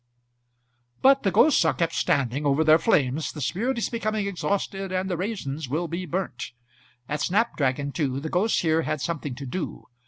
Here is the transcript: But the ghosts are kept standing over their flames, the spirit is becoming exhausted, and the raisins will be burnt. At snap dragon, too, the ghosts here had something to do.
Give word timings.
But 1.03 1.21
the 1.21 1.29
ghosts 1.29 1.63
are 1.63 1.75
kept 1.75 1.93
standing 1.93 2.43
over 2.43 2.63
their 2.63 2.79
flames, 2.79 3.31
the 3.31 3.39
spirit 3.39 3.77
is 3.77 3.89
becoming 3.89 4.25
exhausted, 4.25 4.91
and 4.91 5.07
the 5.11 5.15
raisins 5.15 5.69
will 5.69 5.87
be 5.87 6.07
burnt. 6.07 6.53
At 7.07 7.21
snap 7.21 7.55
dragon, 7.55 7.91
too, 7.91 8.19
the 8.19 8.27
ghosts 8.27 8.61
here 8.61 8.81
had 8.81 8.99
something 8.99 9.35
to 9.35 9.45
do. 9.45 9.85